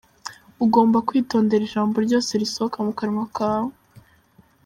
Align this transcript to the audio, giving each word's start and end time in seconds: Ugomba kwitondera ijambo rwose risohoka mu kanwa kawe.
Ugomba 0.63 0.97
kwitondera 1.07 1.63
ijambo 1.65 1.95
rwose 2.05 2.31
risohoka 2.41 2.77
mu 2.85 2.91
kanwa 2.97 3.25
kawe. 3.37 3.73